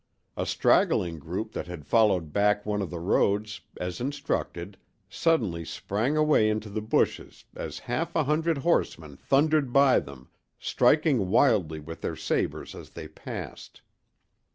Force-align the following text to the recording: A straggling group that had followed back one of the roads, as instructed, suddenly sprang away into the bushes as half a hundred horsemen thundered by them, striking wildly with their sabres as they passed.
A 0.35 0.47
straggling 0.47 1.19
group 1.19 1.51
that 1.51 1.67
had 1.67 1.85
followed 1.85 2.33
back 2.33 2.65
one 2.65 2.81
of 2.81 2.89
the 2.89 2.97
roads, 2.99 3.61
as 3.79 4.01
instructed, 4.01 4.75
suddenly 5.07 5.63
sprang 5.63 6.17
away 6.17 6.49
into 6.49 6.71
the 6.71 6.81
bushes 6.81 7.45
as 7.55 7.77
half 7.85 8.15
a 8.15 8.23
hundred 8.23 8.57
horsemen 8.57 9.15
thundered 9.15 9.71
by 9.71 9.99
them, 9.99 10.29
striking 10.57 11.29
wildly 11.29 11.79
with 11.79 12.01
their 12.01 12.15
sabres 12.15 12.73
as 12.73 12.89
they 12.89 13.07
passed. 13.09 13.83